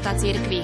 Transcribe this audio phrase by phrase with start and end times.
[0.00, 0.60] života cirkvi.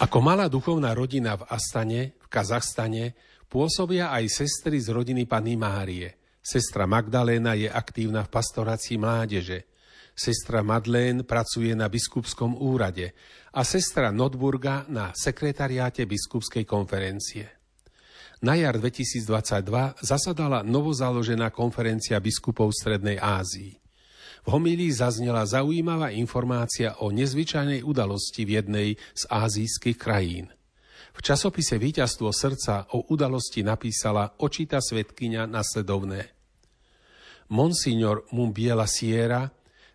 [0.00, 3.12] Ako malá duchovná rodina v Astane, v Kazachstane,
[3.44, 6.16] pôsobia aj sestry z rodiny Panny Márie.
[6.40, 9.68] Sestra Magdaléna je aktívna v pastorácii mládeže.
[10.18, 13.14] Sestra Madlén pracuje na biskupskom úrade
[13.54, 17.46] a sestra Notburga na sekretariáte biskupskej konferencie.
[18.42, 19.22] Na jar 2022
[20.02, 23.78] zasadala novozaložená konferencia biskupov Strednej Ázii.
[24.42, 30.50] V homílii zaznela zaujímavá informácia o nezvyčajnej udalosti v jednej z ázijských krajín.
[31.14, 36.26] V časopise Výťazstvo srdca o udalosti napísala očita svetkynia nasledovné.
[37.54, 39.46] Monsignor Mumbiela Sierra,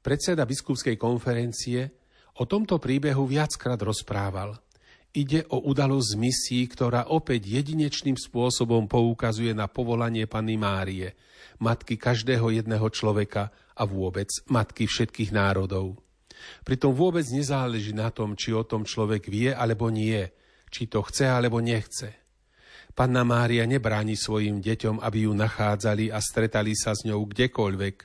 [0.00, 1.90] predseda biskupskej konferencie,
[2.38, 4.54] o tomto príbehu viackrát rozprával.
[5.16, 11.16] Ide o udalosť z misií, ktorá opäť jedinečným spôsobom poukazuje na povolanie Panny Márie,
[11.58, 15.98] matky každého jedného človeka a vôbec matky všetkých národov.
[16.62, 20.22] Pritom vôbec nezáleží na tom, či o tom človek vie alebo nie,
[20.70, 22.14] či to chce alebo nechce.
[22.94, 27.96] Panna Mária nebráni svojim deťom, aby ju nachádzali a stretali sa s ňou kdekoľvek,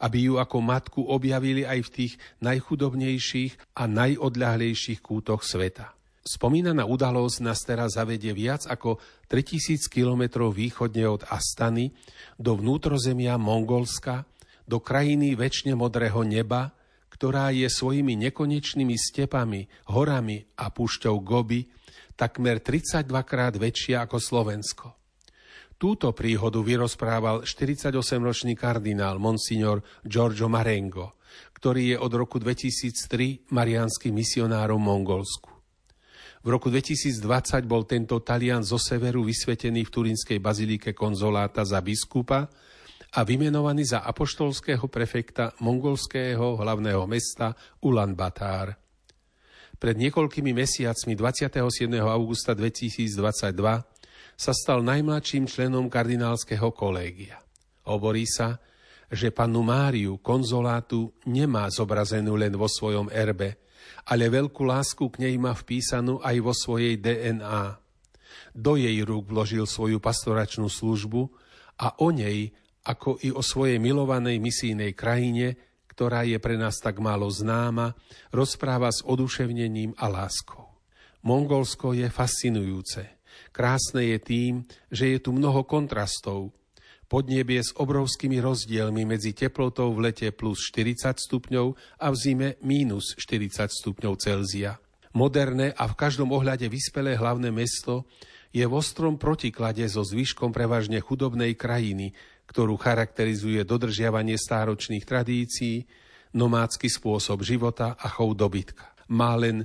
[0.00, 2.12] aby ju ako matku objavili aj v tých
[2.44, 5.96] najchudobnejších a najodľahlejších kútoch sveta.
[6.26, 8.98] Spomínaná udalosť nás teraz zavedie viac ako
[9.30, 11.94] 3000 kilometrov východne od Astany
[12.34, 14.26] do vnútrozemia Mongolska,
[14.66, 16.74] do krajiny väčšine modrého neba,
[17.06, 21.70] ktorá je svojimi nekonečnými stepami, horami a púšťou Gobi
[22.16, 25.05] takmer 32 krát väčšia ako Slovensko.
[25.76, 31.20] Túto príhodu vyrozprával 48-ročný kardinál Monsignor Giorgio Marengo,
[31.52, 35.52] ktorý je od roku 2003 marianským misionárom Mongolsku.
[36.40, 37.20] V roku 2020
[37.68, 42.48] bol tento Talian zo severu vysvetený v Turinskej bazilike konzoláta za biskupa
[43.12, 47.52] a vymenovaný za apoštolského prefekta mongolského hlavného mesta
[47.84, 48.80] Ulaanbaatar.
[49.76, 51.60] Pred niekoľkými mesiacmi 27.
[52.00, 53.12] augusta 2022
[54.36, 57.40] sa stal najmladším členom kardinálskeho kolégia.
[57.88, 58.60] Hovorí sa,
[59.08, 63.56] že pannu Máriu konzolátu nemá zobrazenú len vo svojom erbe,
[64.06, 67.80] ale veľkú lásku k nej má vpísanú aj vo svojej DNA.
[68.52, 71.32] Do jej rúk vložil svoju pastoračnú službu
[71.80, 72.52] a o nej
[72.86, 75.58] ako i o svojej milovanej misijnej krajine,
[75.90, 77.96] ktorá je pre nás tak málo známa,
[78.30, 80.66] rozpráva s oduševnením a láskou.
[81.26, 83.15] Mongolsko je fascinujúce.
[83.56, 84.52] Krásne je tým,
[84.92, 86.52] že je tu mnoho kontrastov.
[87.08, 91.72] Podnebie s obrovskými rozdielmi medzi teplotou v lete plus 40 stupňov
[92.04, 94.76] a v zime mínus 40 stupňov Celzia.
[95.16, 98.04] Moderné a v každom ohľade vyspelé hlavné mesto
[98.52, 102.12] je v ostrom protiklade so zvyškom prevažne chudobnej krajiny,
[102.52, 105.88] ktorú charakterizuje dodržiavanie stáročných tradícií,
[106.36, 108.92] nomádsky spôsob života a chov dobytka.
[109.08, 109.64] Má len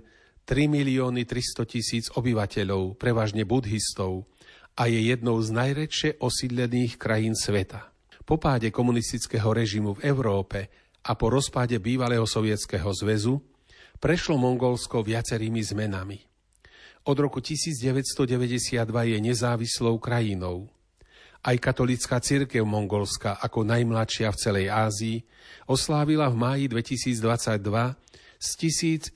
[0.51, 4.27] 3 milióny 300 tisíc obyvateľov, prevažne buddhistov,
[4.75, 7.87] a je jednou z najredšie osídlených krajín sveta.
[8.27, 10.67] Po páde komunistického režimu v Európe
[11.07, 13.39] a po rozpáde bývalého sovietskeho zväzu
[13.95, 16.19] prešlo Mongolsko viacerými zmenami.
[17.07, 20.67] Od roku 1992 je nezávislou krajinou.
[21.47, 25.17] Aj katolická církev Mongolska ako najmladšia v celej Ázii
[25.63, 28.10] oslávila v máji 2022
[28.41, 29.13] s 1400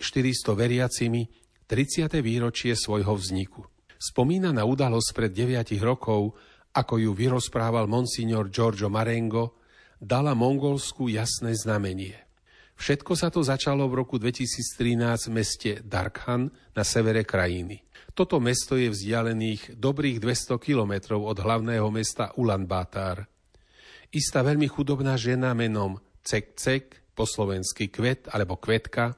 [0.53, 1.25] veriacimi
[1.65, 2.21] 30.
[2.21, 3.65] výročie svojho vzniku.
[3.97, 6.37] Spomínaná udalosť pred 9 rokov,
[6.77, 9.57] ako ju vyrozprával monsignor Giorgio Marengo,
[9.97, 12.21] dala Mongolsku jasné znamenie.
[12.75, 17.81] Všetko sa to začalo v roku 2013 v meste Darkhan na severe krajiny.
[18.11, 23.25] Toto mesto je vzdialených dobrých 200 kilometrov od hlavného mesta Ulaanbaatar.
[24.11, 26.85] Istá veľmi chudobná žena menom Cek Cek,
[27.15, 29.15] po slovensky kvet alebo kvetka,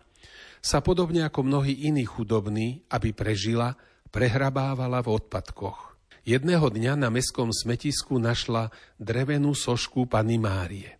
[0.61, 3.73] sa podobne ako mnohí iní chudobní, aby prežila,
[4.13, 5.97] prehrabávala v odpadkoch.
[6.27, 8.67] Jedného dňa na mestskom smetisku našla
[8.99, 10.99] drevenú sošku Pany Márie.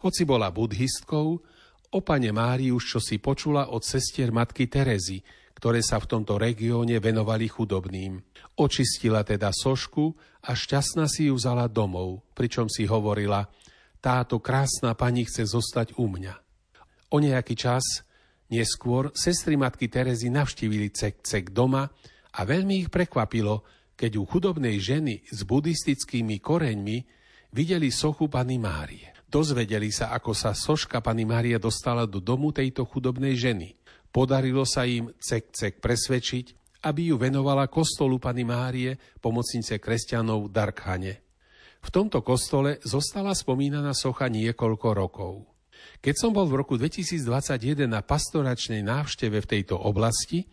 [0.00, 1.28] Hoci bola buddhistkou,
[1.92, 5.20] o pane Márii už čo si počula od sestier matky Terezy,
[5.52, 8.18] ktoré sa v tomto regióne venovali chudobným.
[8.58, 10.10] Očistila teda sošku
[10.48, 13.46] a šťastná si ju vzala domov, pričom si hovorila,
[14.02, 16.34] táto krásna pani chce zostať u mňa.
[17.14, 18.02] O nejaký čas
[18.50, 21.86] neskôr sestry matky Terezy navštívili cek cek doma
[22.34, 23.62] a veľmi ich prekvapilo,
[23.94, 26.98] keď u chudobnej ženy s buddhistickými koreňmi
[27.54, 29.14] videli sochu Pany Márie.
[29.30, 33.72] Dozvedeli sa, ako sa soška Pany Márie dostala do domu tejto chudobnej ženy–
[34.12, 36.46] Podarilo sa im cek-cek presvedčiť,
[36.84, 38.92] aby ju venovala kostolu Pany Márie,
[39.24, 41.12] pomocnice kresťanov v Darkhane.
[41.82, 45.32] V tomto kostole zostala spomínaná socha niekoľko rokov.
[45.98, 50.46] Keď som bol v roku 2021 na pastoračnej návšteve v tejto oblasti,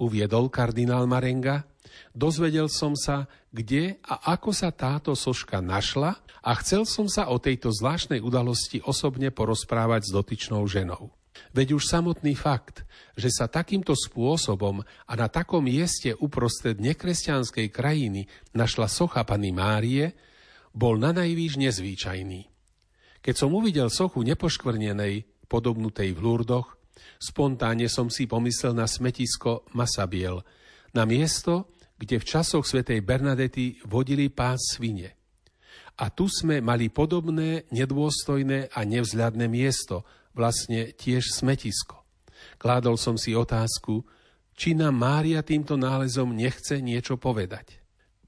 [0.00, 1.68] uviedol kardinál Marenga,
[2.16, 7.36] dozvedel som sa, kde a ako sa táto soška našla a chcel som sa o
[7.36, 11.12] tejto zvláštnej udalosti osobne porozprávať s dotyčnou ženou.
[11.52, 12.84] Veď už samotný fakt,
[13.16, 20.12] že sa takýmto spôsobom a na takom mieste uprostred nekresťanskej krajiny našla socha Pany Márie,
[20.70, 22.46] bol na najvýš nezvýčajný.
[23.20, 26.78] Keď som uvidel sochu nepoškvrnenej, podobnutej v Lurdoch,
[27.18, 30.46] spontánne som si pomyslel na smetisko Masabiel,
[30.94, 35.18] na miesto, kde v časoch svätej Bernadety vodili pás svine.
[36.00, 42.00] A tu sme mali podobné, nedôstojné a nevzľadné miesto, vlastne tiež smetisko.
[42.56, 44.00] Kládol som si otázku,
[44.56, 47.79] či nám Mária týmto nálezom nechce niečo povedať.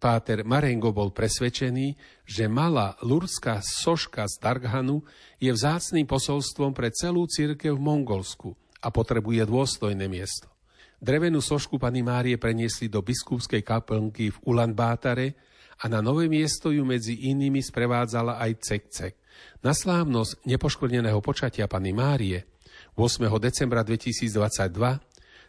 [0.03, 1.95] Páter Marengo bol presvedčený,
[2.27, 5.07] že malá lurská soška z Darghanu
[5.39, 8.51] je vzácným posolstvom pre celú církev v Mongolsku
[8.83, 10.51] a potrebuje dôstojné miesto.
[10.99, 15.39] Drevenú sošku Pany Márie preniesli do biskupskej kaplnky v Ulanbátare
[15.79, 19.15] a na nové miesto ju medzi inými sprevádzala aj Cek-Cek.
[19.63, 22.43] Na slávnosť nepoškvrneného počatia Pany Márie
[22.99, 23.23] 8.
[23.39, 24.35] decembra 2022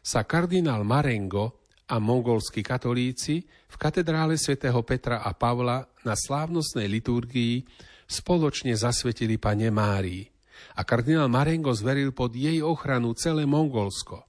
[0.05, 1.62] sa kardinál Marengo
[1.93, 7.61] a mongolskí katolíci v katedrále svätého Petra a Pavla na slávnostnej liturgii
[8.09, 10.25] spoločne zasvetili pane Márii
[10.73, 14.25] a kardinál Marengo zveril pod jej ochranu celé Mongolsko.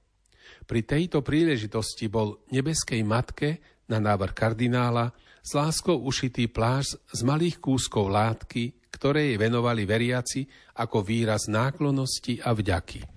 [0.69, 5.09] Pri tejto príležitosti bol nebeskej matke na návrh kardinála
[5.41, 10.45] s láskou ušitý pláž z malých kúskov látky, ktoré jej venovali veriaci
[10.77, 13.14] ako výraz náklonosti a vďaky.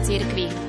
[0.00, 0.65] Cirkvi.